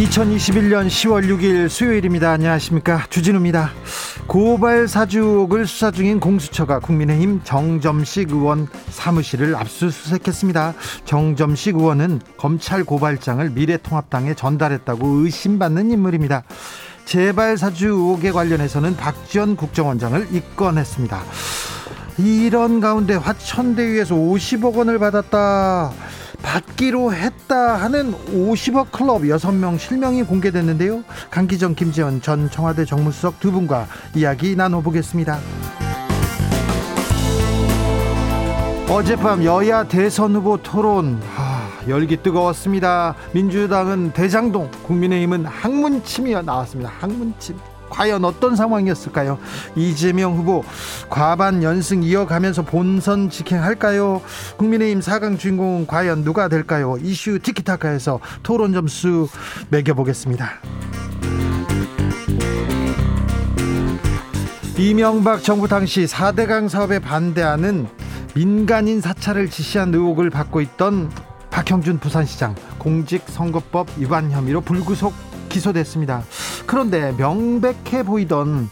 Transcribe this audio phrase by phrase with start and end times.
[0.00, 2.30] 2021년 10월 6일 수요일입니다.
[2.30, 3.04] 안녕하십니까.
[3.10, 3.70] 주진우입니다.
[4.26, 10.74] 고발 사주 의혹을 수사 중인 공수처가 국민의힘 정점식 의원 사무실을 압수수색했습니다.
[11.04, 16.44] 정점식 의원은 검찰 고발장을 미래통합당에 전달했다고 의심받는 인물입니다.
[17.04, 21.22] 재발 사주 의혹에 관련해서는 박지원 국정원장을 입건했습니다.
[22.16, 25.92] 이런 가운데 화천대유에서 50억 원을 받았다.
[26.42, 31.02] 받기로 했다 하는 50억 클럽 6명 실명이 공개됐는데요.
[31.30, 35.38] 강기정, 김지원 전 청와대 정무수석 두 분과 이야기 나눠보겠습니다.
[38.88, 43.14] 어젯밤 여야 대선 후보 토론 아, 열기 뜨거웠습니다.
[43.32, 46.90] 민주당은 대장동, 국민의힘은 항문침이 나왔습니다.
[46.98, 47.56] 항문침.
[47.90, 49.38] 과연 어떤 상황이었을까요?
[49.76, 50.64] 이재명 후보
[51.10, 54.22] 과반 연승 이어가면서 본선 직행할까요?
[54.56, 56.96] 국민의힘 4강 주인공은 과연 누가 될까요?
[57.02, 59.28] 이슈 티키타카에서 토론 점수
[59.68, 60.60] 매겨보겠습니다.
[64.78, 67.86] 이명박 정부 당시 4대강 사업에 반대하는
[68.34, 71.10] 민간인 사찰을 지시한 의혹을 받고 있던
[71.50, 75.12] 박형준 부산시장 공직선거법 위반 혐의로 불구속
[75.50, 76.22] 기소됐습니다.
[76.64, 78.70] 그런데 명백해 보이던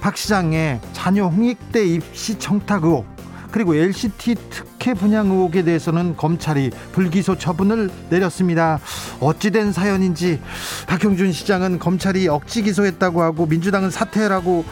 [0.00, 3.04] 박 시장의 자녀 홍익대 입시 청탁 의혹
[3.50, 8.80] 그리고 LCT 특혜 분양 의혹에 대해서는 검찰이 불기소 처분을 내렸습니다.
[9.20, 10.40] 어찌된 사연인지
[10.86, 14.64] 박형준 시장은 검찰이 억지 기소했다고 하고 민주당은 사퇴라고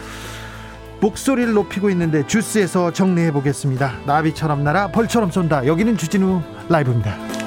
[1.00, 3.99] 목소리를 높이고 있는데 주스에서 정리해 보겠습니다.
[4.06, 5.66] 나비처럼 날아 벌처럼 쏜다.
[5.66, 7.38] 여기는 주진우 라이브입니다.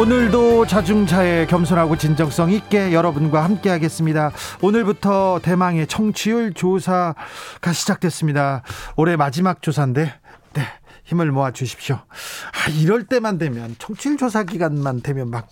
[0.00, 4.32] 오늘도 자중차에 겸손하고 진정성 있게 여러분과 함께 하겠습니다.
[4.62, 8.62] 오늘부터 대망의 청취율 조사가 시작됐습니다.
[8.96, 10.14] 올해 마지막 조사인데,
[10.54, 10.62] 네,
[11.04, 11.96] 힘을 모아 주십시오.
[11.96, 15.48] 아, 이럴 때만 되면, 청취율 조사 기간만 되면 막,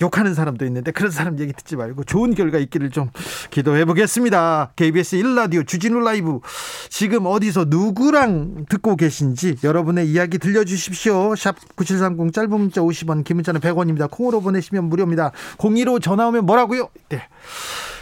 [0.00, 3.10] 욕하는 사람도 있는데 그런 사람 얘기 듣지 말고 좋은 결과 있기를 좀
[3.50, 4.72] 기도해 보겠습니다.
[4.76, 6.40] KBS 1라디오 주진우 라이브
[6.88, 11.34] 지금 어디서 누구랑 듣고 계신지 여러분의 이야기 들려주십시오.
[11.36, 14.10] 샵 9730 짧은 문자 50원 긴 문자는 100원입니다.
[14.10, 15.32] 콩으로 보내시면 무료입니다.
[15.58, 16.88] 02로 전화 오면 뭐라고요?
[17.08, 17.22] 네.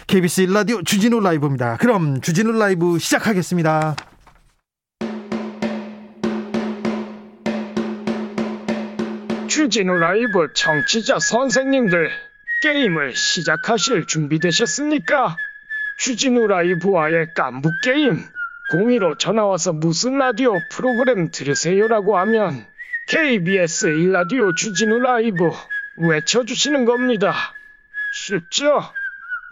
[0.07, 1.77] KBS 1라디오 주진우 라이브입니다.
[1.77, 3.95] 그럼 주진우 라이브 시작하겠습니다.
[9.65, 12.11] 주진우 라이브 청취자 선생님들
[12.61, 15.37] 게임을 시작하실 준비되셨습니까?
[15.97, 18.23] 주진우 라이브와의 깐부 게임
[18.71, 22.67] 02로 전화와서 무슨 라디오 프로그램 들으세요라고 하면
[23.07, 25.49] KBS 1라디오 주진우 라이브
[25.97, 27.33] 외쳐주시는 겁니다.
[28.13, 28.83] 쉽죠?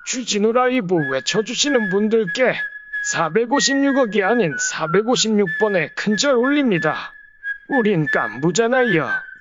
[0.06, 2.53] 주진우 라이브 외쳐주시는 분들께
[3.07, 7.13] 456억이 아닌 456번의 큰절 올립니다.
[7.68, 9.32] 우린 깐부잖아요.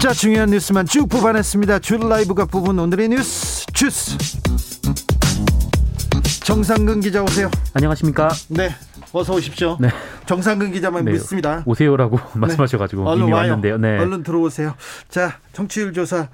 [0.00, 1.80] 진짜 중요한 뉴스만 쭉 뽑아냈습니다.
[1.80, 4.16] 줄 라이브가 뽑은 오늘의 뉴스 주스.
[6.42, 7.50] 정상근 기자 오세요.
[7.74, 8.30] 안녕하십니까?
[8.48, 8.70] 네,
[9.12, 9.76] 어서 오십시오.
[9.78, 9.90] 네.
[10.24, 11.62] 정상근 기자만 네, 믿습니다.
[11.66, 13.50] 오세요라고 말씀하셔가지고 얼른 이미 와요.
[13.50, 13.76] 왔는데요.
[13.76, 13.98] 네.
[13.98, 14.74] 얼른 들어오세요.
[15.10, 16.30] 자, 정치율 조사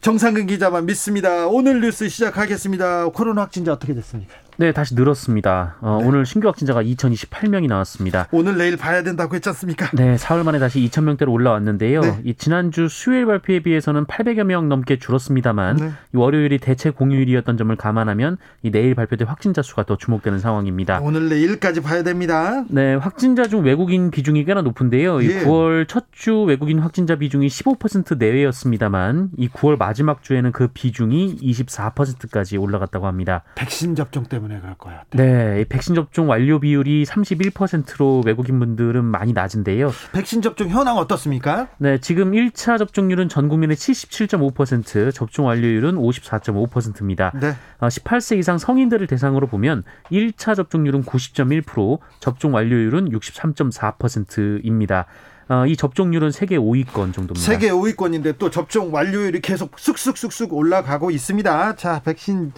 [0.00, 1.46] 정상근 기자만 믿습니다.
[1.46, 3.10] 오늘 뉴스 시작하겠습니다.
[3.10, 4.32] 코로나 확진자 어떻게 됐습니까?
[4.56, 5.76] 네, 다시 늘었습니다.
[5.80, 6.06] 어, 네.
[6.08, 8.28] 오늘 신규 확진자가 2,028명이 나왔습니다.
[8.30, 9.90] 오늘 내일 봐야 된다고 했지 않습니까?
[9.94, 12.00] 네, 사흘 만에 다시 2,000명대로 올라왔는데요.
[12.00, 12.20] 네.
[12.24, 15.86] 이 지난주 수요일 발표에 비해서는 800여 명 넘게 줄었습니다만 네.
[16.14, 21.00] 이 월요일이 대체 공휴일이었던 점을 감안하면 이 내일 발표될 확진자 수가 더 주목되는 상황입니다.
[21.02, 22.64] 오늘 내일까지 봐야 됩니다.
[22.68, 25.20] 네, 확진자 중 외국인 비중이 꽤나 높은데요.
[25.20, 25.44] 이 예.
[25.44, 32.56] 9월 첫 주 외국인 확진자 비중이 15% 내외였습니다만 이 9월 마지막 주에는 그 비중이 24%까지
[32.56, 33.42] 올라갔다고 합니다.
[33.56, 35.02] 백신 접종 때문에 그럴 거야.
[35.10, 39.92] 네, 이 백신 접종 완료 비율이 31%로 외국인 분들은 많이 낮은데요.
[40.12, 41.68] 백신 접종 현황 어떻습니까?
[41.78, 47.32] 네, 지금 1차 접종률은 전 국민의 77.5%, 접종 완료율은 54.5%입니다.
[47.40, 47.54] 네.
[47.80, 55.06] 18세 이상 성인들을 대상으로 보면 1차 접종률은 90.1%, 접종 완료율은 63.4%입니다.
[55.48, 57.40] 어, 이 접종률은 세계 5위권 정도입니다.
[57.40, 61.76] 세계 5위권인데 또 접종 완료율이 계속 쑥쑥쑥쑥 올라가고 있습니다.
[61.76, 62.52] 자, 백신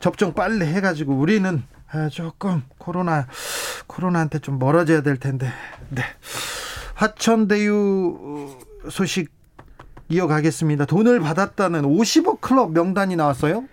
[0.00, 3.28] 접종 빨리 해가지고 우리는 아, 조금 코로나
[3.86, 5.50] 코로나한테 좀 멀어져야 될 텐데.
[5.90, 6.02] 네.
[6.94, 8.58] 화천대유
[8.90, 9.32] 소식
[10.08, 10.84] 이어가겠습니다.
[10.86, 13.64] 돈을 받았다는 50억 클럽 명단이 나왔어요?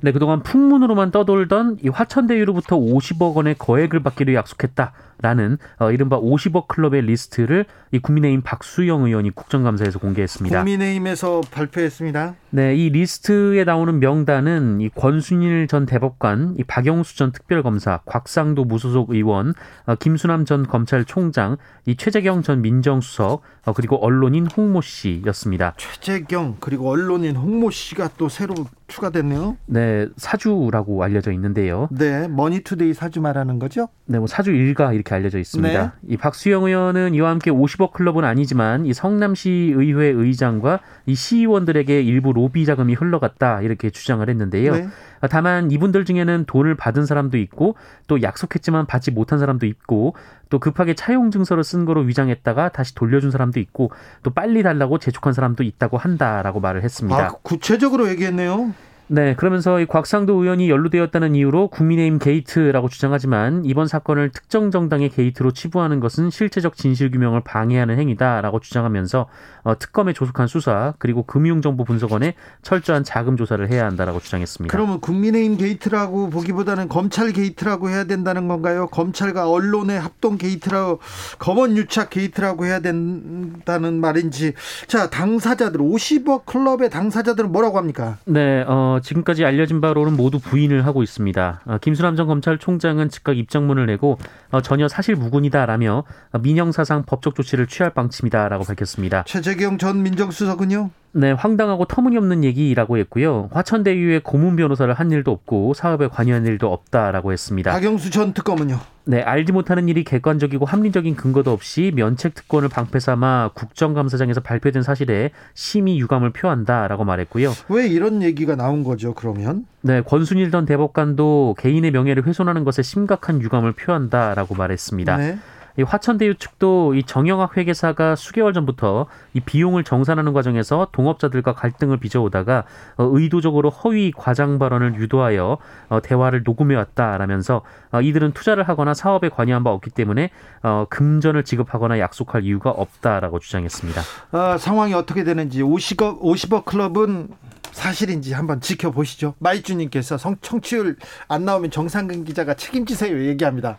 [0.00, 7.02] 네, 그동안 풍문으로만 떠돌던 이 화천대유로부터 50억 원의 거액을 받기로 약속했다라는 어, 이른바 50억 클럽의
[7.02, 10.58] 리스트를 이 국민의힘 박수영 의원이 국정감사에서 공개했습니다.
[10.58, 12.34] 국민의힘에서 발표했습니다.
[12.50, 19.10] 네, 이 리스트에 나오는 명단은 이 권순일 전 대법관, 이 박영수 전 특별검사, 곽상도 무소속
[19.10, 19.54] 의원,
[19.86, 21.56] 어, 김수남 전 검찰총장,
[21.86, 25.74] 이 최재경 전 민정수석, 어, 그리고 언론인 홍모 씨였습니다.
[25.76, 28.54] 최재경 그리고 언론인 홍모 씨가 또 새로
[28.88, 29.56] 추가됐네요.
[29.66, 31.88] 네, 사주라고 알려져 있는데요.
[31.90, 33.88] 네, 머니투데이 사주 말하는 거죠?
[34.06, 35.82] 네, 뭐 사주 일가 이렇게 알려져 있습니다.
[35.82, 35.90] 네.
[36.08, 42.32] 이 박수영 의원은 이와 함께 50억 클럽은 아니지만 이 성남시 의회 의장과 이 시의원들에게 일부
[42.32, 44.72] 로비 자금이 흘러갔다 이렇게 주장을 했는데요.
[44.72, 44.88] 네.
[45.28, 47.76] 다만 이분들 중에는 돈을 받은 사람도 있고
[48.06, 50.14] 또 약속했지만 받지 못한 사람도 있고
[50.50, 53.90] 또 급하게 차용 증서를 쓴 거로 위장했다가 다시 돌려준 사람도 있고
[54.22, 57.18] 또 빨리 달라고 재촉한 사람도 있다고 한다라고 말을 했습니다.
[57.18, 58.72] 아, 구체적으로 얘기했네요.
[59.08, 65.52] 네, 그러면서 이 곽상도 의원이 연루되었다는 이유로 국민의힘 게이트라고 주장하지만 이번 사건을 특정 정당의 게이트로
[65.52, 69.28] 치부하는 것은 실체적 진실 규명을 방해하는 행위다라고 주장하면서
[69.62, 74.72] 어, 특검에 조속한 수사 그리고 금융정보 분석원에 철저한 자금 조사를 해야 한다라고 주장했습니다.
[74.76, 78.88] 그러면 국민의힘 게이트라고 보기보다는 검찰 게이트라고 해야 된다는 건가요?
[78.88, 81.00] 검찰과 언론의 합동 게이트라고
[81.38, 84.54] 검언 유착 게이트라고 해야 된다는 말인지.
[84.88, 88.18] 자, 당사자들 50억 클럽의 당사자들은 뭐라고 합니까?
[88.24, 91.60] 네, 어, 지금까지 알려진 바로는 모두 부인을 하고 있습니다.
[91.64, 94.18] 어, 김수남 전 검찰총장은 즉각 입장문을 내고
[94.50, 99.24] 어, 전혀 사실 무근이다라며 어, 민형사상 법적 조치를 취할 방침이다라고 밝혔습니다.
[99.26, 100.90] 최재경 전 민정수석은요?
[101.12, 103.48] 네, 황당하고 터무니없는 얘기라고 했고요.
[103.52, 107.72] 화천대유의 고문 변호사를 한 일도 없고 사업에 관여한 일도 없다라고 했습니다.
[107.72, 108.78] 박영수 전 특검은요?
[109.08, 115.30] 네, 알지 못하는 일이 객관적이고 합리적인 근거도 없이 면책 특권을 방패 삼아 국정감사장에서 발표된 사실에
[115.54, 117.52] 심히 유감을 표한다라고 말했고요.
[117.68, 119.64] 왜 이런 얘기가 나온 거죠, 그러면?
[119.82, 125.16] 네, 권순일 전 대법관도 개인의 명예를 훼손하는 것에 심각한 유감을 표한다라고 말했습니다.
[125.16, 125.38] 네.
[125.78, 132.64] 이 화천대유 측도 이 정영학 회계사가 수개월 전부터 이 비용을 정산하는 과정에서 동업자들과 갈등을 빚어오다가
[132.96, 135.58] 어, 의도적으로 허위 과장 발언을 유도하여
[135.88, 137.62] 어, 대화를 녹음해 왔다라면서
[137.92, 140.30] 어, 이들은 투자를 하거나 사업에 관여한 바 없기 때문에
[140.62, 144.02] 어, 금전을 지급하거나 약속할 이유가 없다라고 주장했습니다.
[144.32, 147.28] 아, 상황이 어떻게 되는지 50억, 50억 클럽은
[147.72, 149.34] 사실인지 한번 지켜보시죠.
[149.38, 150.96] 마이주님께서 성, 청취율
[151.28, 153.78] 안 나오면 정상근 기자가 책임지세요 얘기합니다.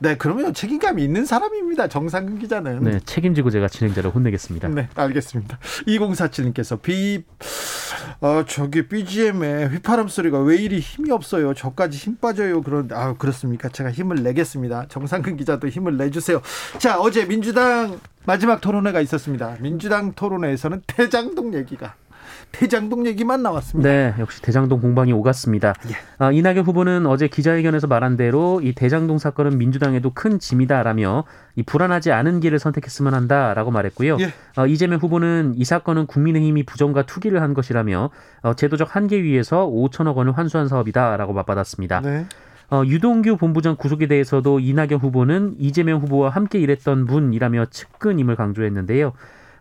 [0.00, 1.88] 네, 그러면 책임감이 있는 사람입니다.
[1.88, 2.82] 정상근 기자는.
[2.84, 4.68] 네, 책임지고 제가 진행자를 혼내겠습니다.
[4.68, 5.58] 네, 알겠습니다.
[5.86, 7.24] 2047님께서 비,
[8.20, 11.52] 어, 저기 BGM에 휘파람 소리가 왜 이리 힘이 없어요.
[11.54, 12.62] 저까지 힘 빠져요.
[12.62, 13.68] 그런, 아, 그렇습니까?
[13.68, 14.86] 제가 힘을 내겠습니다.
[14.88, 16.40] 정상근 기자도 힘을 내 주세요.
[16.78, 19.56] 자, 어제 민주당 마지막 토론회가 있었습니다.
[19.60, 21.94] 민주당 토론회에서는 대장동 얘기가
[22.52, 23.88] 대장동 얘기만 나왔습니다.
[23.88, 25.74] 네, 역시 대장동 공방이 오갔습니다.
[25.90, 25.94] 예.
[26.18, 31.24] 아, 이낙연 후보는 어제 기자회견에서 말한 대로 이 대장동 사건은 민주당에도 큰 짐이다라며
[31.56, 34.16] 이 불안하지 않은 길을 선택했으면 한다라고 말했고요.
[34.20, 34.32] 예.
[34.56, 38.10] 어, 이재명 후보는 이 사건은 국민의힘이 부정과 투기를 한 것이라며
[38.42, 42.00] 어, 제도적 한계 위에서 5천억 원을 환수한 사업이다라고 맞받았습니다.
[42.00, 42.26] 네.
[42.70, 49.12] 어, 유동규 본부장 구속에 대해서도 이낙연 후보는 이재명 후보와 함께 일했던 분이라며 측근임을 강조했는데요.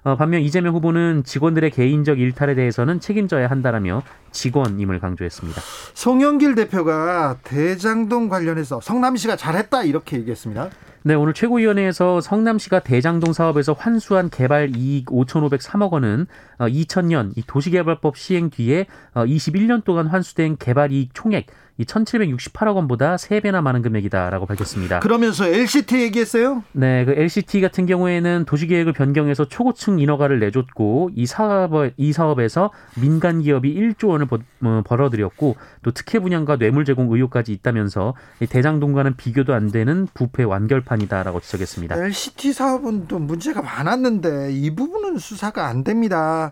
[0.03, 5.61] 어, 반면 이재명 후보는 직원들의 개인적 일탈에 대해서는 책임져야 한다라며 직원임을 강조했습니다.
[5.93, 10.69] 송영길 대표가 대장동 관련해서 성남시가 잘했다 이렇게 얘기했습니다.
[11.03, 16.27] 네, 오늘 최고위원회에서 성남시가 대장동 사업에서 환수한 개발 이익 5,503억 원은
[16.59, 23.61] 2000년 이 도시개발법 시행 뒤에 21년 동안 환수된 개발 이익 총액 이 1,768억 원보다 3배나
[23.61, 24.99] 많은 금액이다라고 밝혔습니다.
[24.99, 26.63] 그러면서 LCT 얘기했어요?
[26.71, 33.41] 네, 그 LCT 같은 경우에는 도시계획을 변경해서 초고층 인허가를 내줬고 이 사업 이 사업에서 민간
[33.41, 39.15] 기업이 1조 원을 버, 어, 벌어들였고 또 특혜 분양과 뇌물 제공 의혹까지 있다면서 이 대장동과는
[39.17, 41.95] 비교도 안 되는 부패 완결판이다라고 지적했습니다.
[41.95, 46.51] LCT 사업은 또 문제가 많았는데 이 부분은 수사가 안 됩니다.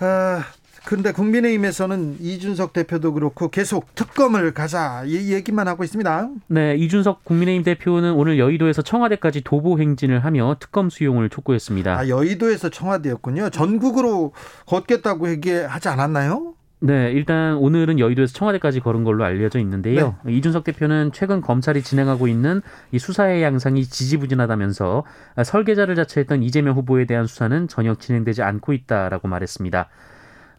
[0.00, 0.44] 아,
[0.84, 6.28] 근데 국민의힘에서는 이준석 대표도 그렇고 계속 특검을 가자 이 얘기만 하고 있습니다.
[6.48, 11.98] 네, 이준석 국민의힘 대표는 오늘 여의도에서 청와대까지 도보 행진을 하며 특검 수용을 촉구했습니다.
[11.98, 13.50] 아, 여의도에서 청와대였군요.
[13.50, 14.32] 전국으로
[14.66, 16.54] 걷겠다고 얘기하지 않았나요?
[16.80, 20.16] 네, 일단 오늘은 여의도에서 청와대까지 걸은 걸로 알려져 있는데요.
[20.24, 20.32] 네.
[20.32, 22.60] 이준석 대표는 최근 검찰이 진행하고 있는
[22.90, 25.04] 이 수사의 양상이 지지부진하다면서
[25.44, 29.88] 설계자를 자처했던 이재명 후보에 대한 수사는 전혀 진행되지 않고 있다라고 말했습니다.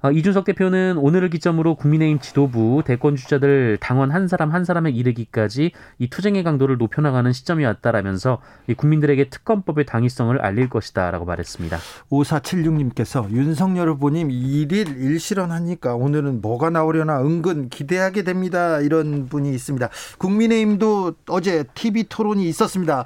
[0.04, 5.72] 어, 이준석 대표는 오늘을 기점으로 국민의힘 지도부 대권 주자들 당원 한 사람 한 사람에 이르기까지
[5.98, 8.42] 이 투쟁의 강도를 높여나가는 시점이 왔다라면서
[8.76, 11.78] 국민들에게 특검법의 당위성을 알릴 것이다라고 말했습니다.
[12.12, 18.82] 5476님께서 윤석열 후보님 일일 일실현하니까 오늘은 뭐가 나오려나 은근 기대하게 됩니다.
[18.82, 19.88] 이런 분이 있습니다.
[20.18, 23.06] 국민의힘도 어제 TV 토론이 있었습니다.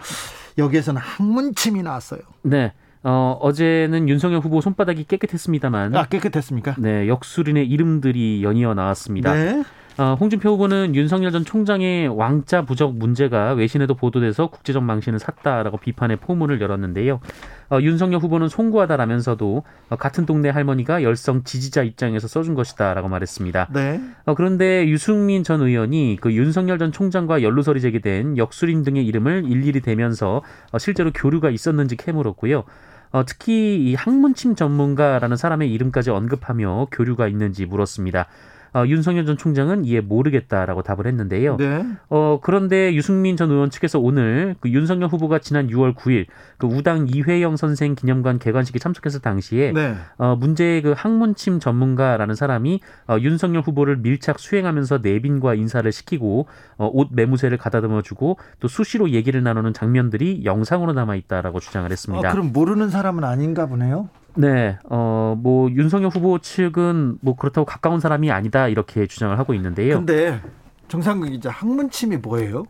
[0.58, 2.22] 여기에서는 학문침이 나왔어요.
[2.42, 2.74] 네.
[3.10, 5.96] 어, 어제는 윤석열 후보 손바닥이 깨끗했습니다만.
[5.96, 6.76] 아, 깨끗했습니까?
[6.78, 9.34] 네, 역술인의 이름들이 연이어 나왔습니다.
[9.34, 9.64] 네.
[9.98, 16.18] 어, 홍준표 후보는 윤석열 전 총장의 왕자 부적 문제가 외신에도 보도돼서 국제적 망신을 샀다라고 비판의
[16.18, 17.22] 포문을 열었는데요.
[17.70, 23.70] 어, 윤석열 후보는 송구하다라면서도 어, 같은 동네 할머니가 열성 지지자 입장에서 써준 것이다라고 말했습니다.
[23.74, 24.02] 네.
[24.26, 29.80] 어, 그런데 유승민 전 의원이 그 윤석열 전 총장과 연루설이 제기된 역술인 등의 이름을 일일이
[29.80, 32.66] 대면서 어, 실제로 교류가 있었는지 캐물었고요.
[33.12, 38.28] 어, 특히 이 학문침 전문가라는 사람의 이름까지 언급하며 교류가 있는지 물었습니다.
[38.74, 41.58] 어, 윤석열 전 총장은 이에 모르겠다라고 답을 했는데요.
[41.58, 41.86] 네.
[42.10, 46.26] 어, 그런데 유승민 전 의원 측에서 오늘 그 윤석열 후보가 지난 6월 9일
[46.58, 49.96] 그 우당 이회영 선생 기념관 개관식에 참석했을 당시에 네.
[50.18, 56.48] 어, 문제의 그 학문침 전문가라는 사람이 어, 윤석열 후보를 밀착 수행하면서 내빈과 인사를 시키고
[56.78, 62.28] 어, 옷 매무새를 가다듬어 주고 또 수시로 얘기를 나누는 장면들이 영상으로 남아 있다라고 주장을 했습니다.
[62.28, 64.10] 어, 그럼 모르는 사람은 아닌가 보네요.
[64.38, 69.98] 네, 어, 뭐, 윤석열 후보 측은 뭐 그렇다고 가까운 사람이 아니다 이렇게 주장을 하고 있는데요.
[69.98, 70.42] 근데
[70.88, 72.66] 정상근 기자, 학문침이 뭐예요?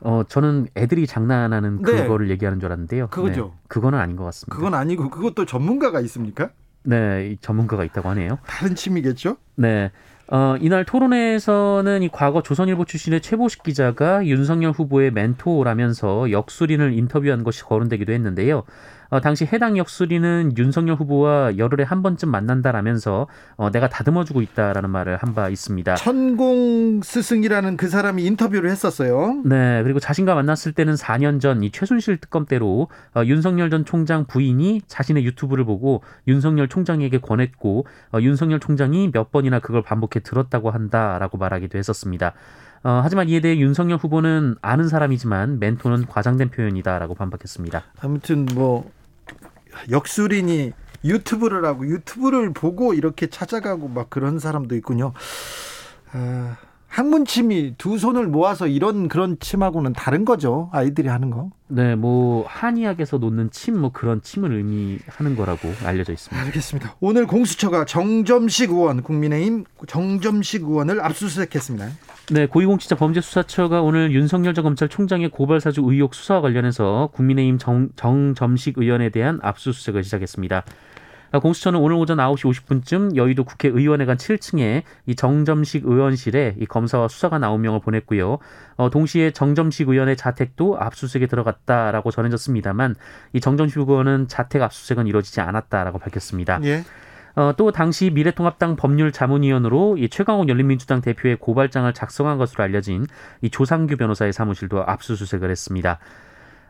[0.00, 2.02] 어, 저는 애들이 장난하는 네.
[2.02, 3.08] 그거를 얘기하는 줄 알았는데요.
[3.08, 3.52] 그거죠.
[3.54, 4.54] 네, 그거는 아닌 것 같습니다.
[4.54, 6.50] 그건 아니고 그것도 전문가가 있습니까?
[6.82, 8.38] 네, 전문가가 있다고 하네요.
[8.46, 9.36] 다른 침이겠죠?
[9.56, 9.90] 네.
[10.28, 17.62] 어, 이날 토론회에서는 이 과거 조선일보 출신의 최보식 기자가 윤석열 후보의 멘토라면서 역술인을 인터뷰한 것이
[17.62, 18.64] 거론되기도 했는데요.
[19.14, 25.16] 어, 당시 해당 역술인은 윤석열 후보와 열흘에 한 번쯤 만난다라면서 어, 내가 다듬어주고 있다라는 말을
[25.18, 25.94] 한 바 있습니다.
[25.96, 29.40] 천공 스승이라는 그 사람이 인터뷰를 했었어요.
[29.44, 34.24] 네, 그리고 자신과 만났을 때는 4년 전 이 최순실 특검 때로 어, 윤석열 전 총장
[34.26, 40.70] 부인이 자신의 유튜브를 보고 윤석열 총장에게 권했고 어, 윤석열 총장이 몇 번이나 그걸 반복해 들었다고
[40.72, 42.32] 한다라고 말하기도 했었습니다.
[42.82, 47.82] 어, 하지만 이에 대해 윤석열 후보는 아는 사람이지만 멘토는 과장된 표현이다라고 반박했습니다.
[48.00, 48.90] 아무튼 뭐
[49.90, 50.72] 역술인이
[51.04, 55.12] 유튜브를 하고 유튜브를 보고 이렇게 찾아가고 막 그런 사람도 있군요.
[56.12, 56.56] 아,
[56.88, 60.70] 학문 침이 두 손을 모아서 이런 그런 침하고는 다른 거죠.
[60.72, 61.50] 아이들이 하는 거.
[61.66, 66.40] 네, 뭐 한의학에서 놓는 침 뭐 그런 침을 의미하는 거라고 알려져 있습니다.
[66.46, 66.94] 알겠습니다.
[67.00, 71.88] 오늘 공수처가 정점식 의원 국민의힘 정점식 의원을 압수수색했습니다.
[72.30, 78.78] 네, 고위공직자 범죄수사처가 오늘 윤석열 전 검찰총장의 고발 사주 의혹 수사와 관련해서 국민의힘 정, 정점식
[78.78, 80.64] 의원에 대한 압수수색을 시작했습니다.
[81.32, 87.42] 아, 공수처는 오늘 오전 9시 50분쯤 여의도 국회의원회관 7층에 이 정점식 의원실에 이 검사와 수사관
[87.42, 88.38] 9명을 보냈고요.
[88.76, 92.94] 어, 동시에 정점식 의원의 자택도 압수수색에 들어갔다라고 전해졌습니다만
[93.34, 96.60] 이 정점식 의원은 자택 압수수색은 이루어지지 않았다라고 밝혔습니다.
[96.64, 96.84] 예.
[97.36, 103.06] 어, 또 당시 미래통합당 법률자문위원으로 이 최강욱 열린민주당 대표의 고발장을 작성한 것으로 알려진
[103.40, 105.98] 이 조상규 변호사의 사무실도 압수수색을 했습니다.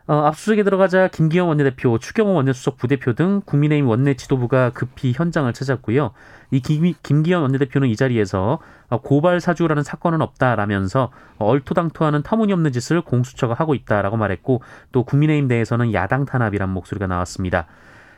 [0.07, 6.11] 어, 압수수색에 들어가자 김기영 원내대표, 추경호 원내수석 부대표 등 국민의힘 원내 지도부가 급히 현장을 찾았고요.
[6.51, 13.55] 이 김, 김기현 원내대표는 이 자리에서 어, 고발 사주라는 사건은 없다라면서 얼토당토하는 터무니없는 짓을 공수처가
[13.55, 17.65] 하고 있다라고 말했고 또 국민의힘 내에서는 야당 탄압이란 목소리가 나왔습니다.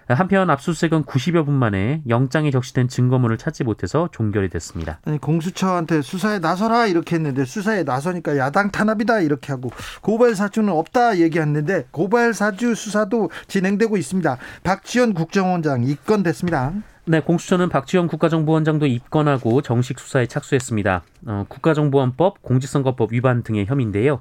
[0.10, 5.00] 한편 압수수색은 90여 분 만에 영장에 적시된 증거물을 찾지 못해서 종결이 됐습니다.
[5.06, 9.72] 아니 공수처한테 수사에 나서라 이렇게 했는데 수사에 나서니까 야당 탄압이다 이렇게 하고
[10.02, 14.38] 고발 사주는 없다 얘기했는데 고발 사주 수사도 진행되고 있습니다.
[14.64, 16.74] 박지원 국정원장 입건됐습니다.
[17.10, 21.04] 네, 공수처는 박지원 국가정보원장도 입건하고 정식 수사에 착수했습니다.
[21.28, 24.20] 어, 국가정보원법, 공직선거법 위반 등의 혐의인데요.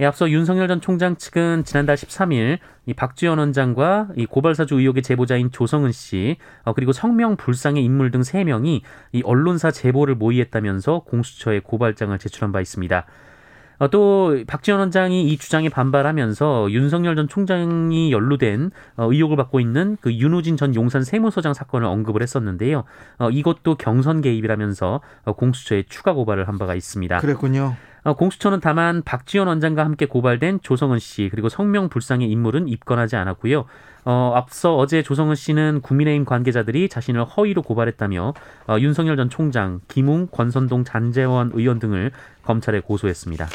[0.00, 5.50] 예, 앞서 윤석열 전 총장 측은 지난달 13일 이 박지원 원장과 이 고발사주 의혹의 제보자인
[5.50, 12.16] 조성은 씨 어, 그리고 성명 불상의 인물 등 3명이 이 언론사 제보를 모의했다면서 공수처에 고발장을
[12.18, 13.06] 제출한 바 있습니다.
[13.80, 19.96] 어, 또 박지원 원장이 이 주장에 반발하면서 윤석열 전 총장이 연루된 어, 의혹을 받고 있는
[20.00, 22.84] 그 윤우진 전 용산 세무서장 사건을 언급을 했었는데요.
[23.18, 27.18] 어, 이것도 경선 개입이라면서 어, 공수처에 추가 고발을 한 바가 있습니다.
[27.18, 27.74] 그랬군요.
[28.04, 33.64] 어, 공수처는 다만 박지원 원장과 함께 고발된 조성은 씨 그리고 성명 불상의 인물은 입건하지 않았고요.
[34.04, 38.34] 어, 앞서 어제 조성은 씨는 국민의힘 관계자들이 자신을 허위로 고발했다며
[38.68, 42.12] 어, 윤석열 전 총장, 김웅, 권선동, 잔재원 의원 등을
[42.42, 43.48] 검찰에 고소했습니다.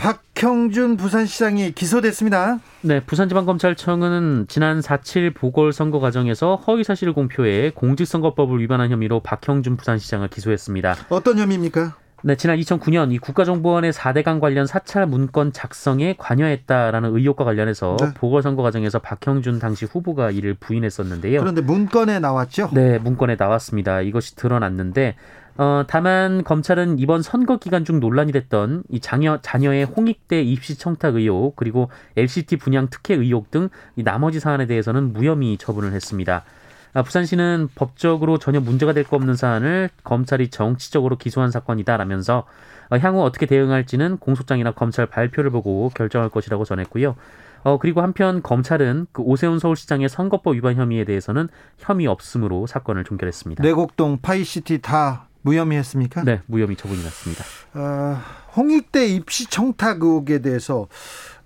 [0.00, 2.58] 박형준 부산시장이 기소됐습니다.
[2.80, 10.96] 네, 부산지방검찰청은 지난 4.7 보궐선거 과정에서 허위사실을 공표해 공직선거법을 위반한 혐의로 박형준 부산시장을 기소했습니다.
[11.10, 11.96] 어떤 혐의입니까?
[12.22, 18.12] 네, 지난 2009년 이 국가정보원의 4대강 관련 사찰 문건 작성에 관여했다라는 의혹과 관련해서 네.
[18.14, 21.40] 보궐선거 과정에서 박형준 당시 후보가 이를 부인했었는데요.
[21.40, 22.70] 그런데 문건에 나왔죠?
[22.74, 24.02] 네, 문건에 나왔습니다.
[24.02, 25.16] 이것이 드러났는데
[25.56, 31.16] 어, 다만 검찰은 이번 선거 기간 중 논란이 됐던 이 자녀 자녀의 홍익대 입시 청탁
[31.16, 36.44] 의혹 그리고 LCT 분양 특혜 의혹 등 이 나머지 사안에 대해서는 무혐의 처분을 했습니다.
[36.92, 42.44] 아, 부산시는 법적으로 전혀 문제가 될 거 없는 사안을 검찰이 정치적으로 기소한 사건이다라면서
[42.90, 47.14] 어, 향후 어떻게 대응할지는 공소장이나 검찰 발표를 보고 결정할 것이라고 전했고요.
[47.62, 53.62] 어, 그리고 한편 검찰은 그 오세훈 서울시장의 선거법 위반 혐의에 대해서는 혐의 없음으로 사건을 종결했습니다.
[53.62, 56.22] 내곡동 파이시티 다 무혐의 했습니까?
[56.24, 57.44] 네, 무혐의 처분이 났습니다.
[57.74, 58.18] 어,
[58.56, 60.88] 홍익대 입시 청탁 의혹에 대해서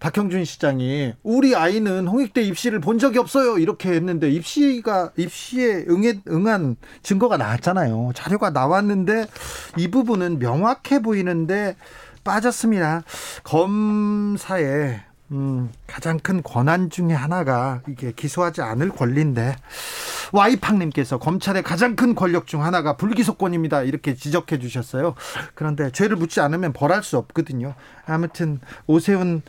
[0.04, 6.76] 박형준 시장이 우리 아이는 홍익대 입시를 본 적이 없어요 이렇게 했는데 입시가 입시에 응해, 응한
[7.02, 9.26] 증거가 나왔잖아요 자료가 나왔는데
[9.78, 11.76] 이 부분은 명확해 보이는데
[12.22, 13.02] 빠졌습니다
[13.44, 15.00] 검사의
[15.32, 19.56] 음, 가장 큰 권한 중에 하나가 이게 기소하지 않을 권리인데
[20.32, 23.82] 와이팡님께서 검찰의 가장 큰 권력 중 하나가 불기소권입니다.
[23.82, 25.14] 이렇게 지적해 주셨어요.
[25.54, 27.74] 그런데 죄를 묻지 않으면 벌할 수 없거든요.
[28.04, 29.42] 아무튼 오세훈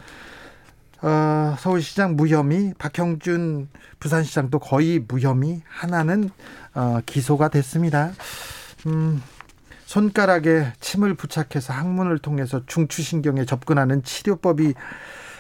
[1.06, 3.70] 어, 서울시장 무혐의, 박형준
[4.00, 6.32] 부산시장도 거의 무혐의, 하나는
[6.74, 8.12] 어, 기소가 됐습니다.
[8.88, 9.22] 음,
[9.86, 14.74] 손가락에 침을 부착해서 항문을 통해서 중추신경에 접근하는 치료법이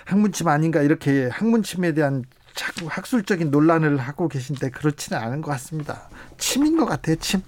[0.05, 6.09] 학문침 아닌가 이렇게 학문침에 대한 자꾸 학술적인 논란을 하고 계신데 그렇지는 않은 것 같습니다.
[6.37, 7.41] 침인 것 같아요, 침.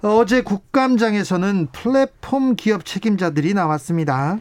[0.00, 4.38] 어제 국감장에서는 플랫폼 기업 책임자들이 나왔습니다.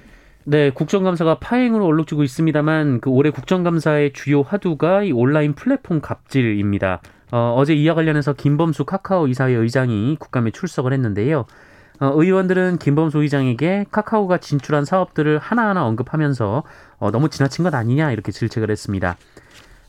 [0.48, 7.02] 네, 국정감사가 파행으로 얼룩지고 있습니다만 그 올해 국정감사의 주요 화두가 이 온라인 플랫폼 갑질입니다.
[7.32, 11.48] 어, 어제 이와 관련해서 김범수 카카오 이사회 의장이 국감에 출석을 했는데요.
[12.00, 16.62] 어, 의원들은 김범수 의장에게 카카오가 진출한 사업들을 하나하나 언급하면서
[17.00, 19.18] 어, 너무 지나친 것 아니냐 이렇게 질책을 했습니다.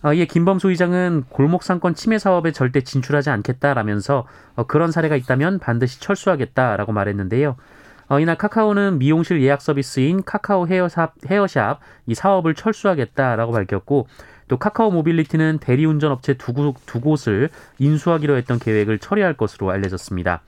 [0.04, 5.58] 어, 이에 김범수 의장은 골목 상권 침해 사업에 절대 진출하지 않겠다라면서 어, 그런 사례가 있다면
[5.58, 7.56] 반드시 철수하겠다라고 말했는데요.
[8.08, 14.06] 어, 이날 카카오는 미용실 예약 서비스인 카카오 헤어샵, 헤어샵 이 사업을 철수하겠다라고 밝혔고
[14.48, 20.42] 또 카카오 모빌리티는 대리운전 업체 두, 두 곳을 인수하기로 했던 계획을 철회할 것으로 알려졌습니다.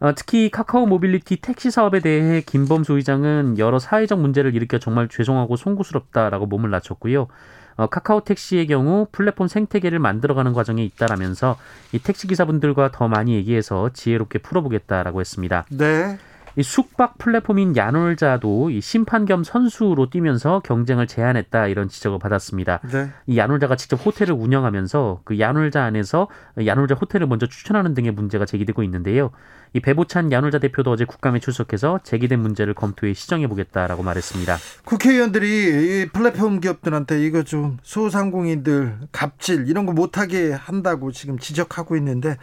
[0.00, 5.56] 어, 특히 카카오 모빌리티 택시 사업에 대해 김범수 의장은 여러 사회적 문제를 일으켜 정말 죄송하고
[5.56, 7.28] 송구스럽다라고 몸을 낮췄고요.
[7.76, 11.56] 어, 카카오 택시의 경우 플랫폼 생태계를 만들어가는 과정에 있다라면서
[11.92, 15.64] 이 택시 기사분들과 더 많이 얘기해서 지혜롭게 풀어보겠다라고 했습니다.
[15.70, 16.18] 네.
[16.56, 22.80] 이 숙박 플랫폼인 야놀자도 이 심판 겸 선수로 뛰면서 경쟁을 제한했다 이런 지적을 받았습니다.
[22.92, 23.10] 네.
[23.26, 26.28] 이 야놀자가 직접 호텔을 운영하면서 그 야놀자 안에서
[26.64, 29.30] 야놀자 호텔을 먼저 추천하는 등의 문제가 제기되고 있는데요.
[29.74, 34.56] 이 배보찬 야놀자 대표도 어제 국감에 출석해서 제기된 문제를 검토해 시정해 보겠다라고 말했습니다.
[34.84, 42.36] 국회의원들이 이 플랫폼 기업들한테 이거 좀 소상공인들 갑질 이런 거 못하게 한다고 지금 지적하고 있는데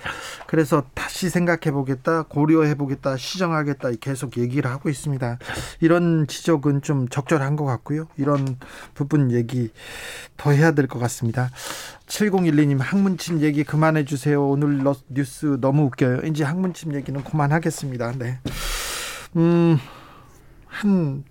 [0.46, 5.40] 그래서 다시 생각해 보겠다 고려해 보겠다 시정하겠다 계속 얘기를 하고 있습니다.
[5.80, 8.08] 이런 지적은 좀 적절한 것 같고요.
[8.18, 8.58] 이런
[8.94, 9.72] 부분 얘기
[10.36, 11.50] 더 해야 될 것 같습니다.
[12.12, 14.46] 7012님 학문침 얘기 그만해 주세요.
[14.46, 16.22] 오늘 뉴스 너무 웃겨요.
[16.26, 18.14] 이제 학문침 얘기는 그만하겠습니다.
[18.18, 18.40] 네.
[19.38, 19.80] 음,
[20.68, 21.24] 한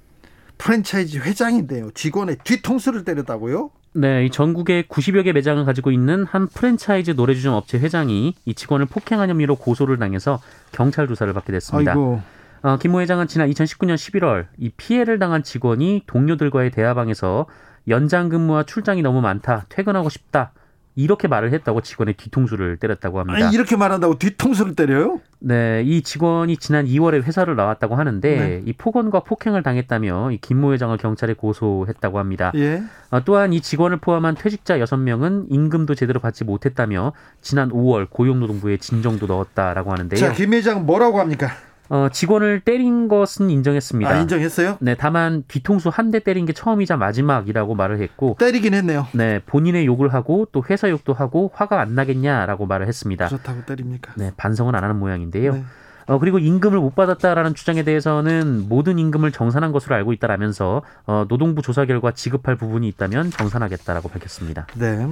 [0.57, 1.91] 프랜차이즈 회장인데요.
[1.93, 3.71] 직원의 뒤통수를 때렸다고요?
[3.93, 8.87] 네, 이 전국에 90여 개 매장을 가지고 있는 한 프랜차이즈 노래주점 업체 회장이 이 직원을
[8.87, 10.41] 폭행한 혐의로 고소를 당해서
[10.73, 11.93] 경찰 조사를 받게 됐습니다.
[11.93, 12.23] 아이고.
[12.63, 17.47] 어, 김모 회장은 지난 2019년 11월 이 피해를 당한 직원이 동료들과의 대화방에서
[17.89, 20.53] 연장 근무와 출장이 너무 많다, 퇴근하고 싶다.
[21.03, 23.47] 이렇게 말을 했다고 직원의 뒤통수를 때렸다고 합니다.
[23.47, 25.21] 아니, 이렇게 말한다고 뒤통수를 때려요?
[25.39, 28.63] 네, 이 직원이 지난 2월에 회사를 나왔다고 하는데 네.
[28.67, 32.53] 이 폭언과 폭행을 당했다며 이 김모 회장을 경찰에 고소했다고 합니다.
[32.57, 32.83] 예.
[33.11, 39.27] 어, 또한 이 직원을 포함한 퇴직자 6명은 임금도 제대로 받지 못했다며 지난 5월 고용노동부에 진정도
[39.27, 40.21] 넣었다라고 하는데요.
[40.21, 41.49] 자, 김 회장 뭐라고 합니까?
[41.91, 44.11] 어, 직원을 때린 것은 인정했습니다.
[44.11, 44.79] 아, 인정했어요?
[44.81, 49.07] 네, 다만 뒤통수 한 대 때린 게 처음이자 마지막이라고 말을 했고 때리긴 했네요.
[49.13, 53.27] 네, 본인의 욕을 하고 또 회사 욕도 하고 화가 안 나겠냐라고 말을 했습니다.
[53.29, 54.13] 그렇다고 때립니까?
[54.17, 55.53] 네, 반성은 안 하는 모양인데요.
[55.53, 55.65] 네.
[56.07, 61.63] 어, 그리고 임금을 못 받았다라는 주장에 대해서는 모든 임금을 정산한 것으로 알고 있다라면서 어, 노동부
[61.63, 64.67] 조사 결과 지급할 부분이 있다면 정산하겠다라고 밝혔습니다.
[64.75, 65.07] 네.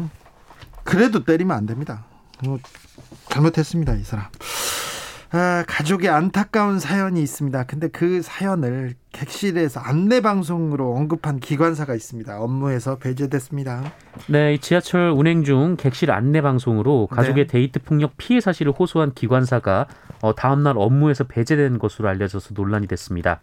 [0.82, 2.04] 그래도 때리면 안 됩니다.
[2.42, 2.58] 뭐
[3.28, 4.26] 잘못했습니다, 이 사람.
[5.30, 7.64] 아, 가족의 안타까운 사연이 있습니다.
[7.64, 12.40] 근데 그 사연을 객실에서 안내 방송으로 언급한 기관사가 있습니다.
[12.40, 13.92] 업무에서 배제됐습니다.
[14.28, 17.52] 네, 지하철 운행 중 객실 안내 방송으로 가족의 네.
[17.52, 19.86] 데이트 폭력 피해 사실을 호소한 기관사가
[20.22, 23.42] 어, 다음 날 업무에서 배제된 것으로 알려져서 논란이 됐습니다.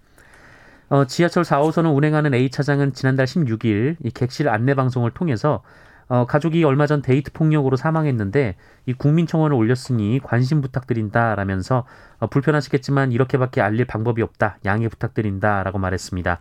[0.90, 5.62] 어, 지하철 4호선을 운행하는 A 차장은 지난달 16일 이 객실 안내 방송을 통해서
[6.08, 11.86] 어, 가족이 얼마 전 데이트 폭력으로 사망했는데 이 국민청원을 올렸으니 관심 부탁드린다라면서
[12.20, 16.40] 어, 불편하시겠지만 이렇게밖에 알릴 방법이 없다 양해 부탁드린다라고 말했습니다.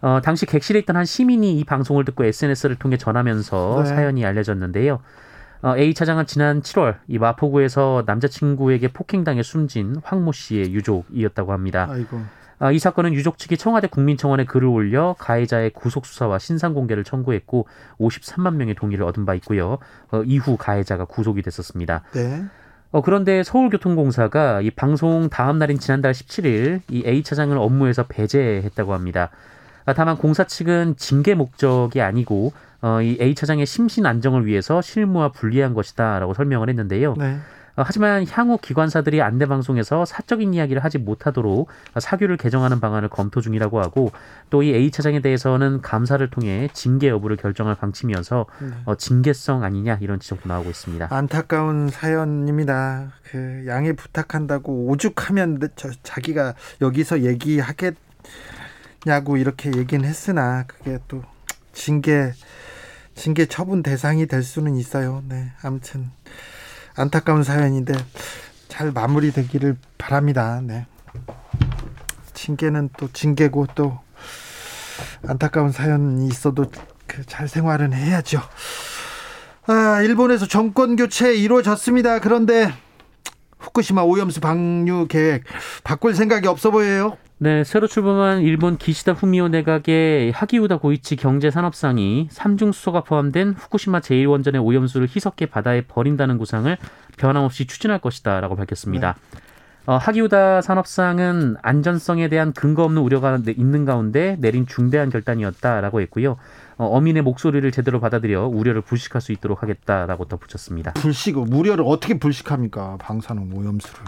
[0.00, 3.88] 어, 당시 객실에 있던 한 시민이 이 방송을 듣고 SNS를 통해 전하면서 네.
[3.88, 5.00] 사연이 알려졌는데요.
[5.60, 11.88] 어, A 차장은 지난 7월 이 마포구에서 남자친구에게 폭행당해 숨진 황모 씨의 유족이었다고 합니다.
[11.90, 12.20] 아이고.
[12.58, 17.66] 아, 이 사건은 유족 측이 청와대 국민청원에 글을 올려 가해자의 구속 수사와 신상 공개를 청구했고
[18.00, 19.78] 53만 명의 동의를 얻은 바 있고요.
[20.10, 22.02] 어, 이후 가해자가 구속이 됐었습니다.
[22.12, 22.44] 네.
[22.90, 29.30] 어, 그런데 서울교통공사가 이 방송 다음 날인 지난달 17일 이 A 차장을 업무에서 배제했다고 합니다.
[29.84, 35.30] 아, 다만 공사 측은 징계 목적이 아니고 어, 이 A 차장의 심신 안정을 위해서 실무와
[35.32, 37.14] 분리한 것이다라고 설명을 했는데요.
[37.18, 37.38] 네.
[37.78, 43.80] 어, 하지만 향후 기관사들이 안내 방송에서 사적인 이야기를 하지 못하도록 사규를 개정하는 방안을 검토 중이라고
[43.80, 44.12] 하고
[44.50, 48.68] 또 이 A 차장에 대해서는 감사를 통해 징계 여부를 결정할 방침이어서 네.
[48.84, 51.08] 어, 징계성 아니냐 이런 지적도 나오고 있습니다.
[51.10, 53.12] 안타까운 사연입니다.
[53.30, 57.96] 그 양해 부탁한다고 오죽하면 저, 자기가 여기서 얘기하겠냐고
[59.36, 61.22] 이렇게 얘기는 했으나 그게 또
[61.72, 62.32] 징계
[63.14, 65.22] 징계 처분 대상이 될 수는 있어요.
[65.28, 66.10] 네, 아무튼.
[66.98, 67.94] 안타까운 사연인데
[68.68, 70.60] 잘 마무리되기를 바랍니다.
[70.62, 70.86] 네.
[72.34, 73.98] 징계는 또 징계고 또
[75.26, 76.66] 안타까운 사연이 있어도
[77.06, 78.40] 그잘 생활은 해야죠.
[79.66, 82.20] 아, 일본에서 정권 교체 이루어졌습니다.
[82.20, 82.72] 그런데
[83.58, 85.44] 후쿠시마 오염수 방류 계획
[85.84, 87.16] 바꿀 생각이 없어 보여요.
[87.40, 94.64] 네, 새로 출범한 일본 기시다 후미오 내각의 하기우다 고이치 경제산업상이 삼중 수소가 포함된 후쿠시마 제1원전의
[94.64, 96.76] 오염수를 희석해 바다에 버린다는 구상을
[97.16, 99.14] 변함없이 추진할 것이다라고 밝혔습니다.
[99.30, 99.40] 네.
[99.86, 106.38] 어, 하기우다 산업상은 안전성에 대한 근거 없는 우려가 있는 가운데 내린 중대한 결단이었다라고 했고요.
[106.76, 110.94] 어, 어민의 목소리를 제대로 받아들여 우려를 불식할 수 있도록 하겠다라고 덧붙였습니다.
[110.94, 112.96] 불식, 우려를 어떻게 불식합니까?
[113.00, 114.04] 방사능 오염수를.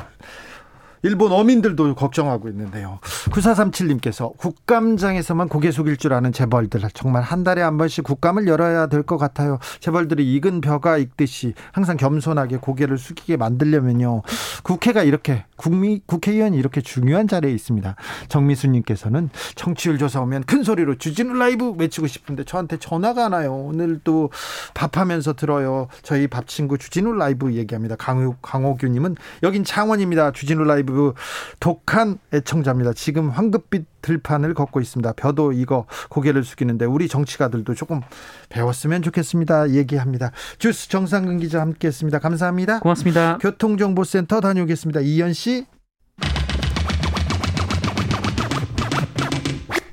[1.03, 2.99] 일본 어민들도 걱정하고 있는데요.
[3.31, 9.01] 9437님께서 국감장에서만 고개 숙일 줄 아는 재벌들 정말 한 달에 한 번씩 국감을 열어야 될
[9.03, 9.59] 것 같아요.
[9.81, 14.23] 재벌들이 익은 벼가 익듯이 항상 겸손하게 고개를 숙이게 만들려면요.
[14.63, 17.97] 국회가 이렇게 국민 국회의원이 이렇게 중요한 자리에 있습니다.
[18.29, 23.55] 정미수님께서는 청취율 조사 오면 큰 소리로 주진우 라이브 외치고 싶은데 저한테 전화가 안 와요.
[23.55, 24.31] 오늘도
[24.75, 25.89] 밥하면서 들어요.
[26.03, 27.97] 저희 밥 친구 주진우 라이브 얘기합니다.
[27.97, 30.33] 강호 강호규님은 여긴 창원입니다.
[30.33, 31.15] 주진우 라이브 라이브
[31.61, 32.93] 독한 애청자입니다.
[32.93, 35.13] 지금 황금빛 들판을 걷고 있습니다.
[35.13, 38.01] 벼도 이거 고개를 숙이는데 우리 정치가들도 조금
[38.49, 39.71] 배웠으면 좋겠습니다.
[39.71, 40.33] 얘기합니다.
[40.59, 42.19] 주스 정상근 기자 함께했습니다.
[42.19, 42.81] 감사합니다.
[42.81, 43.39] 고맙습니다.
[43.39, 45.01] 교통정보센터 다녀오겠습니다.
[45.01, 45.67] 이현 씨.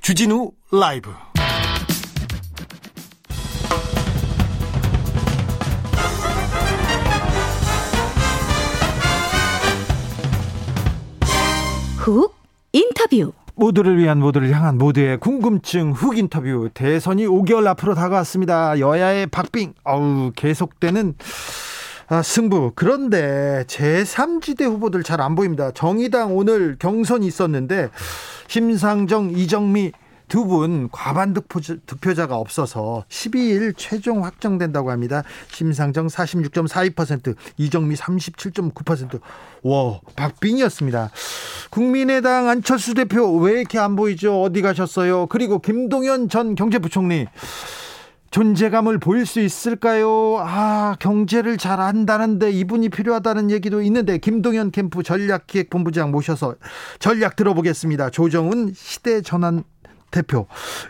[0.01, 1.26] 주진우 라이브.
[12.07, 12.33] 훅
[12.71, 18.79] 인터뷰 모두를 위한 모두를 향한 모두의 궁금증 훅 인터뷰 대선이 5개월 앞으로 다가왔습니다.
[18.79, 21.15] 여야의 박빙 어우 계속되는
[22.09, 22.71] 아, 승부.
[22.75, 25.71] 그런데 제3지대 후보들 잘 안 보입니다.
[25.71, 27.89] 정의당 오늘 경선이 있었는데
[28.47, 29.91] 심상정, 이정미
[30.27, 35.23] 두 분 과반 득표자, 가 없어서 12일 최종 확정된다고 합니다.
[35.49, 39.19] 심상정 46.42%, 이정미 37.9%.
[39.63, 41.11] 와, 박빙이었습니다.
[41.69, 44.41] 국민의당 안철수 대표 왜 이렇게 안 보이죠?
[44.41, 45.27] 어디 가셨어요?
[45.27, 47.27] 그리고 김동연 전 경제부총리
[48.29, 50.37] 존재감을 보일 수 있을까요?
[50.39, 56.55] 아, 경제를 잘 안다는데 이분이 필요하다는 얘기도 있는데 김동연 캠프 전략기획본부장 모셔서
[56.99, 58.09] 전략 들어보겠습니다.
[58.09, 59.63] 조정훈 시대 전환
[60.17, 60.47] 대표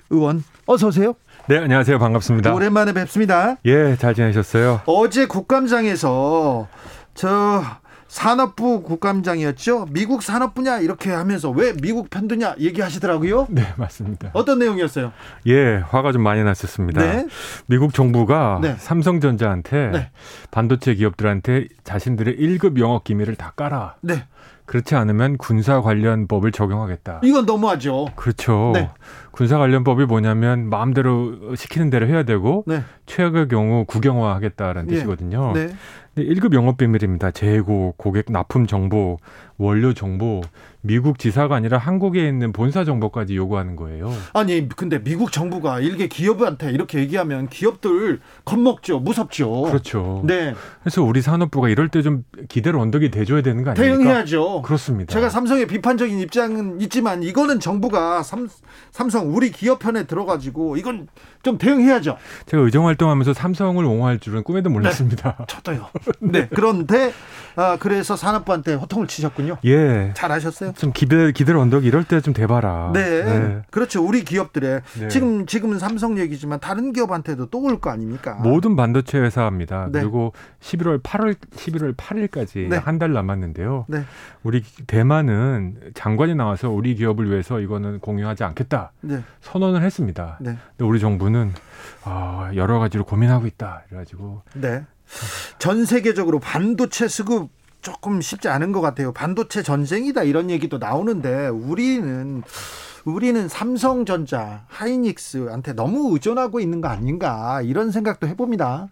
[0.10, 1.14] 의원 어서 오세요.
[1.48, 2.00] 네, 안녕하세요.
[2.00, 2.54] 반갑습니다.
[2.54, 3.58] 오랜만에 뵙습니다.
[3.66, 4.82] 예, 잘 지내셨어요?
[4.86, 6.70] 어제 국감장에서
[7.14, 7.62] 저
[8.08, 9.88] 산업부 국감장이었죠.
[9.92, 13.48] 미국 산업 분야 이렇게 하면서 왜 미국 편드냐 얘기하시더라고요.
[13.50, 14.32] 네, 맞습니다.
[14.32, 15.12] 어떤 내용이었어요?
[15.48, 17.02] 예, 화가 좀 많이 났었습니다.
[17.02, 17.28] 네.
[17.66, 18.76] 미국 정부가 네.
[18.78, 20.10] 삼성전자한테 네.
[20.52, 23.96] 반도체 기업들한테 자신들의 1급 영업 기밀을 다 깔아.
[24.00, 24.24] 네.
[24.68, 27.22] 그렇지 않으면 군사 관련법을 적용하겠다.
[27.24, 28.08] 이건 너무하죠.
[28.16, 28.72] 그렇죠.
[28.76, 28.92] 네.
[29.32, 32.84] 군사 관련법이 뭐냐면 마음대로 시키는 대로 해야 되고 네.
[33.06, 34.96] 최악의 경우 국영화하겠다라는 예.
[34.96, 35.54] 뜻이거든요.
[35.54, 35.70] 네.
[36.14, 37.32] 근데 1급 영업 비밀입니다.
[37.32, 39.18] 재고, 고객 납품 정보,
[39.58, 40.42] 원료 정보,
[40.88, 44.12] 미국 지사가 아니라 한국에 있는 본사 정보까지 요구하는 거예요.
[44.34, 49.64] 아니 근데 미국 정부가 일개 기업한테 이렇게 얘기하면 기업들 겁먹죠, 무섭죠.
[49.64, 50.24] 그렇죠.
[50.26, 53.98] 네, 그래서 우리 산업부가 이럴 때 좀 기대를 언덕이 대줘야 되는 거 아닙니까?
[53.98, 54.62] 대응해야죠.
[54.62, 55.12] 그렇습니다.
[55.14, 58.48] 제가 삼성의 비판적인 입장은 있지만 이거는 정부가 삼,
[58.92, 61.08] 삼성 우리 기업 편에 들어가지고 이건
[61.48, 62.18] 좀 대응해야죠.
[62.46, 65.38] 제가 의정 활동하면서 삼성을 옹호할 줄은 꿈에도 몰랐습니다.
[65.48, 65.88] 저도요.
[66.20, 66.50] 네.
[66.54, 67.14] 그런데
[67.56, 69.58] 아, 그래서 산업부한테 호통을 치셨군요.
[69.66, 70.12] 예.
[70.14, 70.74] 잘하셨어요.
[70.74, 72.92] 좀 기대 기대를 언덕 이럴 때 좀 대봐라.
[72.94, 73.62] 네.
[73.72, 74.04] 그렇죠.
[74.04, 75.08] 우리 기업들의 네.
[75.08, 78.34] 지금 지금은 삼성 얘기지만 다른 기업한테도 또 올 거 아닙니까?
[78.44, 79.88] 모든 반도체 회사입니다.
[79.92, 80.02] 네.
[80.02, 82.78] 그리고 11월 8월 11월 8일까지 네.
[82.78, 83.86] 한달 남았는데요.
[83.88, 84.04] 네.
[84.44, 89.22] 우리 대만은 장관이 나와서 우리 기업을 위해서 이거는 공유하지 않겠다 네.
[89.42, 90.38] 선언을 했습니다.
[90.42, 90.58] 네.
[90.76, 91.37] 근데 우리 정부는
[92.04, 93.84] 아, 여러 가지로 고민하고 있다.
[93.88, 94.84] 그래가지고 네.
[95.60, 97.50] 전 세계적으로 반도체 수급
[97.82, 99.14] 조금 쉽지 않은 것 같아요.
[99.14, 102.44] 반도체 전쟁이다 이런 얘기도 나오는데 우리는
[103.06, 108.90] 우리는 삼성전자, 하이닉스한테 너무 의존하고 있는 거 아닌가 이런 생각도 해봅니다.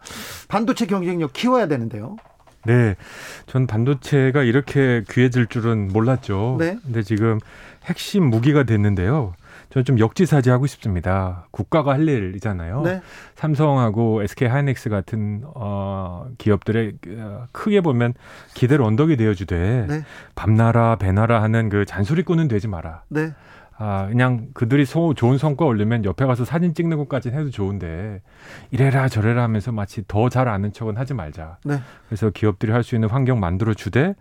[0.48, 2.16] 반도체 경쟁력 키워야 되는데요.
[2.66, 2.96] 네,
[3.46, 6.56] 전 반도체가 이렇게 귀해질 줄은 몰랐죠.
[6.60, 6.80] 네.
[6.84, 7.40] 근데 지금
[7.84, 9.34] 핵심 무기가 됐는데요.
[9.70, 11.48] 저는 좀 역지사지하고 싶습니다.
[11.52, 12.82] 국가가 할 일이잖아요.
[12.84, 13.02] 네.
[13.36, 18.14] 삼성하고 SK 하이닉스 같은 어, 기업들의 어, 크게 보면
[18.54, 20.02] 기대를 언덕이 되어주되 네.
[20.36, 23.04] 밤나라 배나라 하는 그 잔소리꾼은 되지 마라.
[23.10, 23.34] 네.
[23.78, 28.22] 아 그냥 그들이 소, 좋은 성과 올리면 옆에 가서 사진 찍는 것까지는 해도 좋은데
[28.72, 31.58] 이래라 저래라 하면서 마치 더 잘 아는 척은 하지 말자.
[31.66, 31.82] 네.
[32.08, 34.16] 그래서 기업들이 할 수 있는 환경 만들어 주되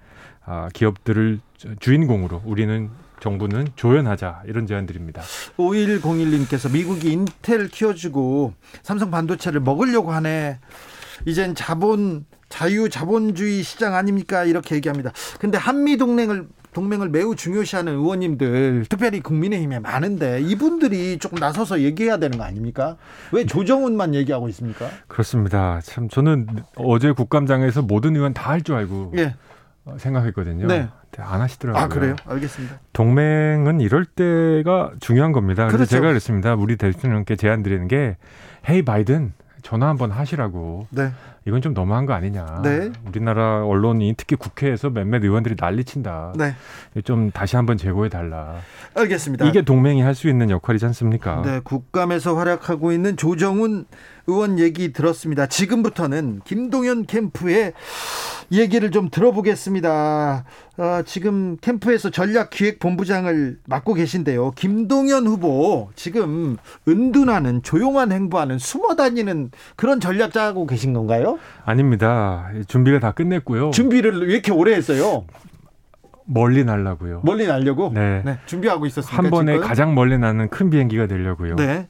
[0.44, 1.38] 아, 기업들을
[1.78, 2.90] 주인공으로 우리는
[3.28, 5.22] 정부는 조연하자 이런 제안드립니다.
[5.56, 10.58] 5101님께서 미국이 인텔 키워주고 삼성 반도체를 먹으려고 하네.
[11.24, 14.44] 이젠 자본 자유 자본주의 시장 아닙니까?
[14.44, 15.10] 이렇게 얘기합니다.
[15.40, 22.36] 근데 한미 동맹을 동맹을 매우 중요시하는 의원님들 특별히 국민의힘에 많은데 이분들이 조금 나서서 얘기해야 되는
[22.36, 22.96] 거 아닙니까?
[23.32, 24.90] 왜 조정훈만 얘기하고 있습니까?
[25.06, 25.80] 그렇습니다.
[25.82, 29.34] 참 저는 어제 국감장에서 모든 의원 다 할 줄 알고 예.
[29.86, 30.66] 어, 생각했거든요.
[30.66, 30.88] 네.
[31.18, 31.82] 안 하시더라고요.
[31.82, 32.16] 아 그래요?
[32.26, 32.80] 알겠습니다.
[32.92, 35.64] 동맹은 이럴 때가 중요한 겁니다.
[35.64, 35.90] 그래서 그렇죠.
[35.90, 36.54] 제가 그랬습니다.
[36.54, 38.16] 우리 대통령께 제안 드리는 게
[38.68, 40.86] 헤이 바이든 전화 한번 하시라고.
[40.90, 41.10] 네.
[41.46, 42.62] 이건 좀 너무한 거 아니냐.
[42.62, 42.90] 네.
[43.06, 46.32] 우리나라 언론이 특히 국회에서 몇몇 의원들이 난리친다.
[46.36, 46.54] 네.
[47.04, 48.54] 좀 다시 한번 제고해 달라.
[48.94, 49.44] 알겠습니다.
[49.46, 51.42] 이게 동맹이 할 수 있는 역할이지 않습니까?
[51.42, 53.84] 네, 국감에서 활약하고 있는 조정훈
[54.26, 55.46] 의원 얘기 들었습니다.
[55.46, 57.72] 지금부터는 김동연 캠프의
[58.52, 60.44] 얘기를 좀 들어보겠습니다.
[60.76, 64.52] 어, 지금 캠프에서 전략기획본부장을 맡고 계신데요.
[64.52, 66.56] 김동연 후보 지금
[66.88, 71.38] 은둔하는 조용한 행보하는 숨어 다니는 그런 전략 짜고 계신 건가요?
[71.64, 72.50] 아닙니다.
[72.68, 73.70] 준비가 다 끝냈고요.
[73.70, 75.24] 준비를 왜 이렇게 오래 했어요?
[76.26, 77.20] 멀리 날라고요.
[77.24, 77.92] 멀리 날려고?
[77.94, 78.22] 네.
[78.46, 79.22] 준비하고 있었습니까?
[79.22, 79.66] 한 번에 지금?
[79.66, 81.56] 가장 멀리 나는 큰 비행기가 되려고요.
[81.56, 81.88] 네.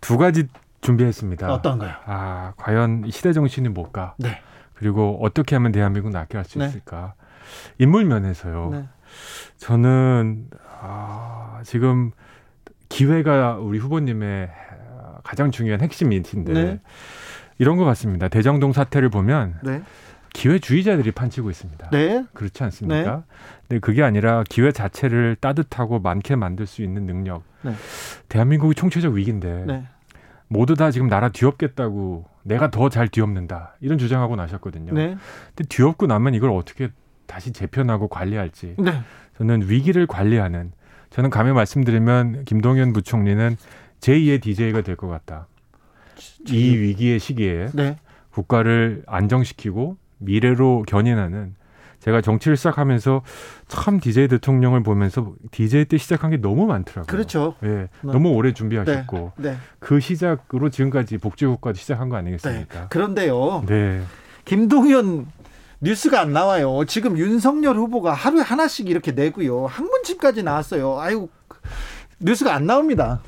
[0.00, 0.46] 두 가지
[0.82, 1.52] 준비했습니다.
[1.52, 1.94] 어떤가요?
[2.04, 4.14] 아, 과연 시대 정신이 뭘까?
[4.18, 4.40] 네.
[4.74, 6.66] 그리고 어떻게 하면 대한민국 낫게 할수 네.
[6.66, 7.14] 있을까?
[7.78, 8.70] 인물 면에서요.
[8.70, 8.84] 네.
[9.56, 10.48] 저는
[10.80, 12.10] 아, 지금
[12.88, 14.50] 기회가 우리 후보님의
[15.22, 16.80] 가장 중요한 핵심인데 네.
[17.58, 18.28] 이런 것 같습니다.
[18.28, 19.82] 대장동 사태를 보면 네.
[20.34, 21.90] 기회주의자들이 판치고 있습니다.
[21.90, 22.24] 네.
[22.32, 23.22] 그렇지 않습니까?
[23.68, 27.44] 근데 그게 아니라 기회 자체를 따뜻하고 많게 만들 수 있는 능력.
[27.62, 27.72] 네.
[28.28, 29.86] 대한민국이 총체적 위기인데 네.
[30.52, 34.92] 모두 다 지금 나라 뒤엎겠다고 내가 더 잘 뒤엎는다 이런 주장하고 나셨거든요.
[34.92, 35.16] 네.
[35.54, 36.90] 근데 뒤엎고 나면 이걸 어떻게
[37.26, 39.00] 다시 재편하고 관리할지 네.
[39.38, 40.72] 저는 위기를 관리하는
[41.10, 43.56] 저는 감히 말씀드리면 김동연 부총리는
[44.00, 45.46] 제2의 DJ가 될 것 같다.
[46.48, 47.96] 이 위기의 시기에 네.
[48.30, 51.54] 국가를 안정시키고 미래로 견인하는
[52.02, 53.22] 제가 정치를 시작하면서
[53.68, 57.06] 참 DJ 대통령을 보면서 DJ 때 시작한 게 너무 많더라고요.
[57.06, 57.54] 그렇죠.
[57.62, 59.50] 예, 너무 오래 준비하셨고 네.
[59.52, 59.56] 네.
[59.78, 62.88] 그 시작으로 지금까지 복지국가도 시작한 거 아니겠습니까?
[62.88, 63.64] 그런데요.
[63.68, 64.02] 네.
[64.44, 65.28] 김동연
[65.80, 66.84] 뉴스가 안 나와요.
[66.88, 69.66] 지금 윤석열 후보가 하루에 하나씩 이렇게 내고요.
[69.66, 70.98] 학문집까지 나왔어요.
[70.98, 71.30] 아이고
[72.18, 73.20] 뉴스가 안 나옵니다.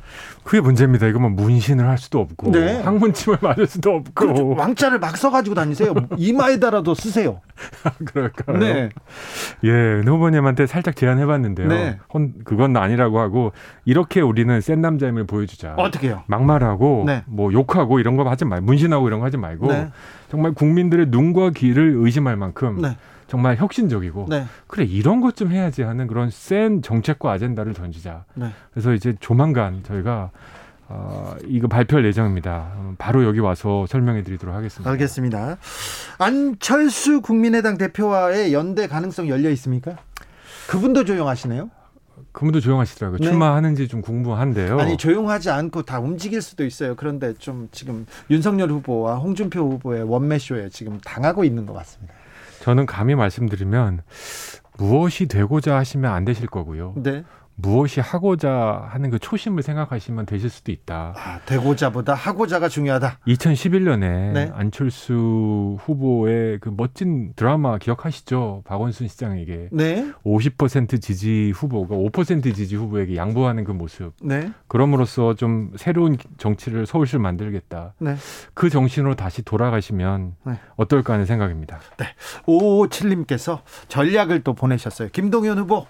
[0.44, 1.06] 그게 문제입니다.
[1.06, 2.80] 이거 뭐 문신을 할 수도 없고 네.
[2.82, 5.94] 항문침을 맞을 수도 그 없고 왕자를 막 써가지고 다니세요.
[6.18, 7.40] 이마에다라도 쓰세요.
[8.04, 8.58] 그럴까요?
[8.58, 8.90] 네.
[9.64, 11.68] 예, 은 후보님한테 살짝 제안해봤는데요.
[11.68, 11.98] 네.
[12.12, 13.52] 혼, 그건 아니라고 하고
[13.86, 15.74] 이렇게 우리는 센 남자임을 보여주자.
[15.78, 16.22] 어떻게요?
[16.26, 17.22] 막말하고 네.
[17.26, 19.88] 뭐 욕하고 이런 거 하지 말고 문신하고 이런 거 하지 말고 네.
[20.28, 22.96] 정말 국민들의 눈과 귀를 의심할 만큼 네.
[23.26, 24.44] 정말 혁신적이고 네.
[24.66, 28.24] 그래 이런 것 좀 해야지 하는 그런 센 정책과 아젠다를 던지자.
[28.34, 28.50] 네.
[28.72, 30.30] 그래서 이제 조만간 저희가
[30.86, 32.72] 어, 이거 발표할 예정입니다.
[32.76, 34.88] 음, 바로 여기 와서 설명해 드리도록 하겠습니다.
[34.90, 35.56] 알겠습니다.
[36.18, 39.96] 안철수 국민의당 대표와의 연대 가능성 열려 있습니까?
[40.68, 41.70] 그분도 조용하시네요.
[42.32, 43.18] 그분도 조용하시더라고요.
[43.18, 43.26] 네.
[43.26, 44.78] 출마하는지 좀 궁금한데요.
[44.78, 46.94] 아니 조용하지 않고 다 움직일 수도 있어요.
[46.96, 52.14] 그런데 좀 지금 윤석열 후보와 홍준표 후보의 원매쇼에 지금 당하고 있는 것 같습니다.
[52.64, 54.00] 저는 감히 말씀드리면
[54.78, 56.94] 무엇이 되고자 하시면 안 되실 거고요.
[56.96, 57.22] 네.
[57.56, 61.14] 무엇이 하고자 하는 그 초심을 생각하시면 되실 수도 있다.
[61.16, 63.18] 아, 되고자보다 하고자가 중요하다.
[63.26, 64.00] 2011년에
[64.32, 64.50] 네.
[64.54, 68.62] 안철수 후보의 그 멋진 드라마 기억하시죠?
[68.64, 70.12] 박원순 시장에게 네.
[70.24, 74.12] 50% 지지 후보가 5% 지지 후보에게 양보하는 그 모습.
[74.22, 74.50] 네.
[74.66, 77.94] 그럼으로써 좀 새로운 정치를 서울시를 만들겠다.
[77.98, 78.16] 네.
[78.54, 80.58] 그 정신으로 다시 돌아가시면 네.
[80.76, 81.80] 어떨까 하는 생각입니다.
[82.46, 85.08] 557님께서 전략을 또 보내셨어요.
[85.12, 85.86] 김동연 후보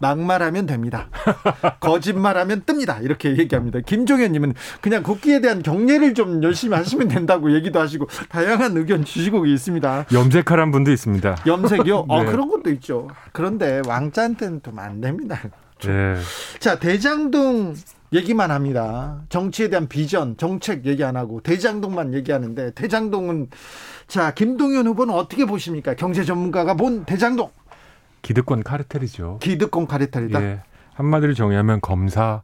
[0.00, 1.08] 막말하면 됩니다.
[1.80, 3.02] 거짓말하면 뜹니다.
[3.02, 3.80] 이렇게 얘기합니다.
[3.80, 10.06] 김종현님은 그냥 국기에 대한 경례를 좀 열심히 하시면 된다고 얘기도 하시고 다양한 의견 주시고 있습니다.
[10.12, 11.36] 염색하란 분도 있습니다.
[11.46, 12.06] 염색이요?
[12.08, 12.30] 어, 네.
[12.30, 13.08] 그런 것도 있죠.
[13.32, 15.40] 그런데 왕자한테는 좀 안 됩니다.
[15.80, 16.16] 네.
[16.58, 17.74] 자, 대장동
[18.12, 19.22] 얘기만 합니다.
[19.30, 23.48] 정치에 대한 비전, 정책 얘기 안 하고 대장동만 얘기하는데 대장동은
[24.06, 25.94] 자, 김동연 후보는 어떻게 보십니까?
[25.94, 27.50] 경제 전문가가 본 대장동
[28.26, 29.38] 기득권 카르텔이죠.
[29.40, 30.42] 기득권 카르텔이다.
[30.42, 30.62] 예.
[30.94, 32.42] 한마디로 정의하면 검사,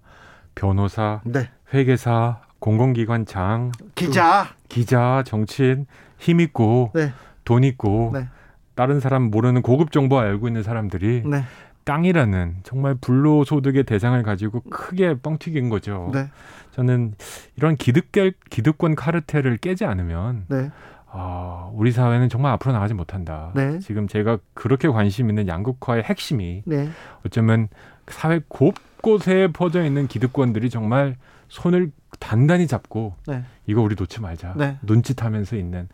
[0.54, 1.50] 변호사, 네.
[1.74, 4.46] 회계사, 공공기관 장, 기자.
[4.68, 5.86] 기자, 정치인,
[6.18, 7.12] 힘 있고 네.
[7.44, 8.28] 돈 있고 네.
[8.76, 11.42] 다른 사람 모르는 고급 정보 알고 있는 사람들이 네.
[11.82, 16.12] 땅이라는 정말 불로소득의 대상을 가지고 크게 뻥튀긴 거죠.
[16.14, 16.30] 네.
[16.70, 17.14] 저는
[17.56, 20.46] 이런 기득권 기득권 카르텔을 깨지 않으면
[21.14, 21.18] 네.
[21.18, 23.52] 아, 우리 사회는 정말 앞으로 나가지 못한다.
[23.54, 23.78] 네.
[23.80, 26.88] 지금 제가 그렇게 관심 있는 양극화의 핵심이 네.
[27.26, 27.68] 어쩌면
[28.08, 31.16] 사회 곳곳에 퍼져 있는 기득권들이 정말
[31.48, 33.44] 손을 단단히 잡고 네.
[33.66, 34.54] 이거 우리 놓지 말자.
[34.56, 34.78] 네.
[34.82, 35.88] 눈짓하면서 있는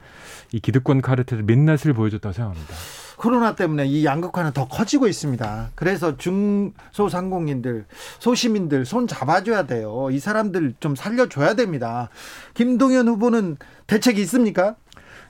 [0.53, 2.75] 이 기득권 카르텔의 민낯을 보여줬다고 생각합니다.
[3.17, 5.71] 코로나 때문에 이 양극화는 더 커지고 있습니다.
[5.75, 7.87] 그래서 중소상공인들,
[8.21, 10.09] 소시민들 손 잡아줘야 돼요.
[10.13, 12.11] 이 사람들 좀 살려줘야 됩니다.
[12.55, 13.57] 김동연 후보는
[13.89, 14.77] 대책이 있습니까?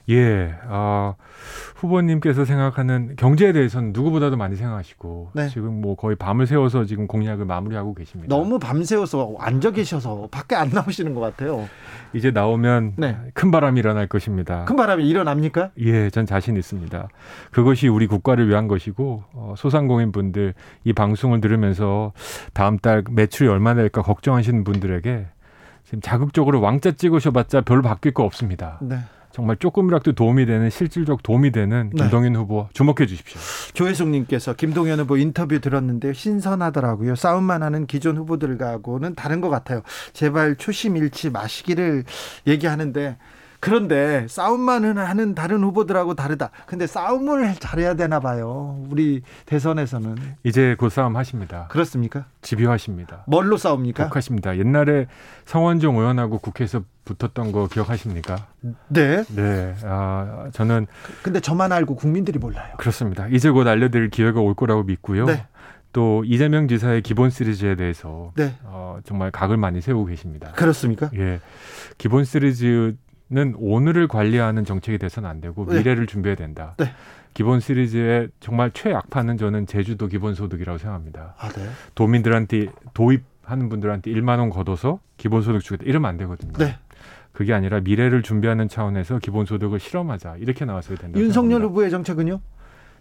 [0.09, 1.13] 예, 아,
[1.75, 5.47] 후보님께서 생각하는 경제에 대해서는 누구보다도 많이 생각하시고 네.
[5.49, 8.35] 지금 뭐 거의 밤을 새워서 지금 공약을 마무리하고 계십니다.
[8.35, 11.69] 너무 밤새워서 앉아 계셔서 밖에 안 나오시는 것 같아요.
[12.13, 13.17] 이제 나오면 네.
[13.33, 14.65] 큰 바람이 일어날 것입니다.
[14.65, 15.71] 큰 바람이 일어납니까?
[15.79, 17.07] 예, 전 자신 있습니다.
[17.51, 22.13] 그것이 우리 국가를 위한 것이고 어, 소상공인 분들 이 방송을 들으면서
[22.53, 25.27] 다음 달 매출이 얼마나 될까 걱정하시는 분들에게
[25.85, 28.79] 지금 자극적으로 왕자 찍으셔봤자 별로 바뀔 거 없습니다.
[28.81, 28.97] 네.
[29.31, 32.03] 정말 조금이라도 도움이 되는 실질적 도움이 되는 네.
[32.03, 33.39] 김동연 후보 주목해 주십시오.
[33.73, 37.15] 조혜숙님께서 김동연 후보 인터뷰 들었는데 신선하더라고요.
[37.15, 39.81] 싸움만 하는 기존 후보들하고는 다른 것 같아요.
[40.13, 42.03] 제발 초심 잃지 마시기를
[42.47, 43.17] 얘기하는데
[43.59, 46.51] 그런데 싸움만 하는 다른 후보들하고 다르다.
[46.65, 48.83] 근데 싸움을 잘해야 되나 봐요.
[48.89, 51.67] 우리 대선에서는 이제 곧 싸움 하십니다.
[51.69, 52.25] 그렇습니까?
[52.41, 53.23] 집요하십니다.
[53.27, 54.05] 뭘로 싸웁니까?
[54.05, 54.57] 독하십니다.
[54.57, 55.07] 옛날에
[55.45, 58.47] 성원종 의원하고 국회에서 붙었던 거 기억하십니까?
[58.87, 59.23] 네.
[59.35, 60.87] 네, 아, 저는
[61.23, 62.75] 근데 저만 알고 국민들이 몰라요.
[62.77, 63.27] 그렇습니다.
[63.27, 65.25] 이제 곧 알려드릴 기회가 올 거라고 믿고요.
[65.25, 65.45] 네.
[65.91, 68.53] 또 이재명 지사의 기본 시리즈에 대해서 네.
[68.63, 70.51] 어, 정말 각을 많이 세우고 계십니다.
[70.51, 71.09] 그렇습니까?
[71.15, 71.39] 예,
[71.97, 72.95] 기본 시리즈
[73.31, 75.77] 는 오늘을 관리하는 정책이 돼서는 안 되고 네.
[75.77, 76.73] 미래를 준비해야 된다.
[76.77, 76.91] 네.
[77.35, 81.35] 기본 시리즈의 정말 최악파는 저는 제주도 기본소득이라고 생각합니다.
[81.37, 81.69] 아, 네.
[81.93, 86.53] 도민들한테 도입하는 분들한테 1만 원 걷어서 기본소득 주겠다 이러면 안 되거든요.
[86.53, 86.79] 네.
[87.31, 91.19] 그게 아니라 미래를 준비하는 차원에서 기본소득을 실험하자 이렇게 나왔어야 된다.
[91.19, 92.41] 윤석열 후보의 정책은요?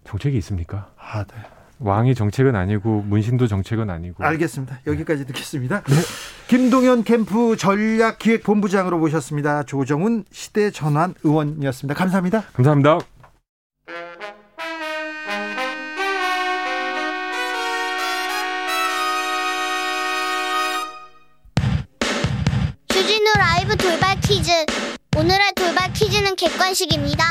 [0.05, 0.91] 정책이 있습니까?
[0.99, 1.37] 아, 네.
[1.81, 4.81] 왕이 정책은 아니고 문신도 정책은 아니고 알겠습니다.
[4.87, 5.83] 여기까지 듣겠습니다.
[6.49, 9.63] 김동연 캠프 전략기획본부장으로 모셨습니다.
[9.63, 11.95] 조정훈 시대 전환 의원이었습니다.
[11.95, 12.43] 감사합니다.
[12.53, 12.99] 감사합니다.
[22.89, 24.51] 주진우 라이브 돌발 퀴즈.
[25.17, 27.25] 오늘의 돌발 퀴즈는 객관식입니다.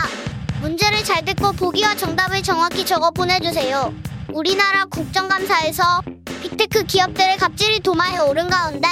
[0.62, 3.94] 문제를 잘 듣고 보기와 정답을 정확히 적어 보내주세요.
[4.34, 6.02] 우리나라 국정감사에서
[6.42, 8.88] 빅테크 기업들의 갑질이 도마에 오른 가운데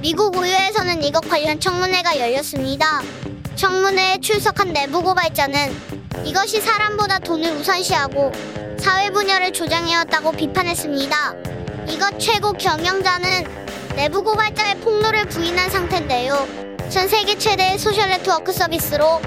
[0.00, 3.02] 미국 의회에서는 이것 관련 청문회가 열렸습니다.
[3.56, 5.74] 청문회에 출석한 내부 고발자는
[6.24, 8.32] 이것이 사람보다 돈을 우선시하고
[8.78, 11.34] 사회 분열을 조장해왔다고 비판했습니다.
[11.88, 13.46] 이것 최고 경영자는
[13.96, 16.46] 내부 고발자의 폭로를 부인한 상태인데요.
[16.90, 19.20] 전 세계 최대의 소셜 네트워크 서비스로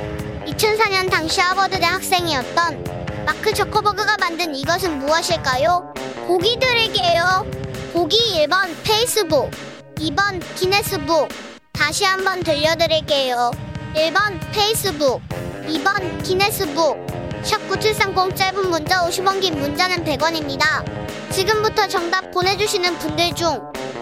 [0.46, 5.94] 2004년 당시 하버드대 학생이었던 마크 저커버그가 만든 이것은 무엇일까요?
[6.28, 7.46] 보기 드릴게요.
[7.94, 9.52] 보기 1번 페이스북,
[9.96, 11.30] 2번 기네스북.
[11.74, 13.52] 다시 한번 들려드릴게요.
[13.96, 15.22] 1번 페이스북,
[15.68, 16.98] 2번 기네스북.
[17.44, 21.32] 샵9730 짧은 문자 50원 긴 문자는 100원입니다.
[21.32, 23.60] 지금부터 정답 보내주시는 분들 중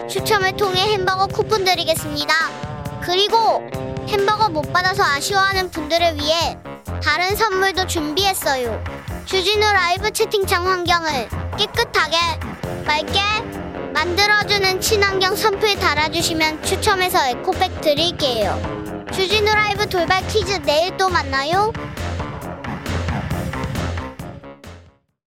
[0.08, 2.34] 추첨을 통해 햄버거 쿠폰 드리겠습니다.
[3.02, 3.62] 그리고
[4.08, 6.58] 햄버거 못 받아서 아쉬워하는 분들을 위해
[7.02, 8.82] 다른 선물도 준비했어요.
[9.24, 12.16] 주진우 라이브 채팅창 환경을 깨끗하게
[12.86, 13.20] 맑게
[13.92, 18.60] 만들어주는 친환경 선풀 달아주시면 추첨해서 에코백 드릴게요.
[19.12, 21.72] 주진우 라이브 돌발 퀴즈 내일 또 만나요.